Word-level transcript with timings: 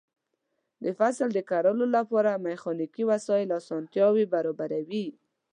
د 0.83 0.85
فصل 0.99 1.27
د 1.33 1.39
کرلو 1.49 1.85
لپاره 1.95 2.41
میخانیکي 2.47 3.03
وسایل 3.11 3.49
اسانتیاوې 3.59 4.25
برابروي. 4.33 5.05